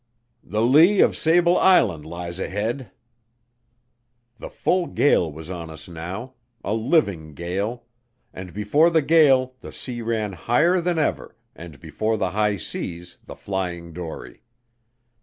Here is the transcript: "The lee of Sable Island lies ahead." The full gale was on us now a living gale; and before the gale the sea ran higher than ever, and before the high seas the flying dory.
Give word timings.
"The 0.43 0.63
lee 0.63 0.99
of 1.01 1.15
Sable 1.15 1.59
Island 1.59 2.07
lies 2.07 2.39
ahead." 2.39 2.89
The 4.39 4.49
full 4.49 4.87
gale 4.87 5.31
was 5.31 5.47
on 5.51 5.69
us 5.69 5.87
now 5.87 6.33
a 6.63 6.73
living 6.73 7.35
gale; 7.35 7.83
and 8.33 8.51
before 8.51 8.89
the 8.89 9.03
gale 9.03 9.53
the 9.59 9.71
sea 9.71 10.01
ran 10.01 10.33
higher 10.33 10.81
than 10.81 10.97
ever, 10.97 11.35
and 11.55 11.79
before 11.79 12.17
the 12.17 12.31
high 12.31 12.57
seas 12.57 13.19
the 13.25 13.35
flying 13.35 13.93
dory. 13.93 14.41